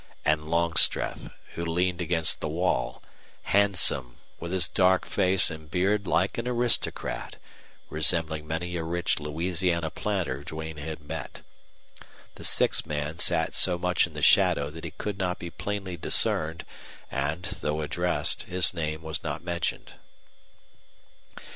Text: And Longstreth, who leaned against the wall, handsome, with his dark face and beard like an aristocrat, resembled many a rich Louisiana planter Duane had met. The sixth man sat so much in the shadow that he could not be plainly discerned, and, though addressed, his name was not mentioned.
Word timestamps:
And 0.25 0.49
Longstreth, 0.49 1.29
who 1.53 1.63
leaned 1.63 2.01
against 2.01 2.41
the 2.41 2.47
wall, 2.49 3.03
handsome, 3.43 4.15
with 4.39 4.51
his 4.51 4.67
dark 4.67 5.05
face 5.05 5.51
and 5.51 5.69
beard 5.69 6.07
like 6.07 6.39
an 6.39 6.47
aristocrat, 6.47 7.35
resembled 7.87 8.43
many 8.43 8.75
a 8.77 8.83
rich 8.83 9.19
Louisiana 9.19 9.91
planter 9.91 10.43
Duane 10.43 10.77
had 10.77 11.01
met. 11.03 11.43
The 12.33 12.43
sixth 12.43 12.87
man 12.87 13.19
sat 13.19 13.53
so 13.53 13.77
much 13.77 14.07
in 14.07 14.15
the 14.15 14.23
shadow 14.23 14.71
that 14.71 14.85
he 14.85 14.89
could 14.97 15.19
not 15.19 15.37
be 15.37 15.51
plainly 15.51 15.97
discerned, 15.97 16.65
and, 17.11 17.43
though 17.45 17.81
addressed, 17.81 18.47
his 18.49 18.73
name 18.73 19.03
was 19.03 19.23
not 19.23 19.43
mentioned. 19.43 19.91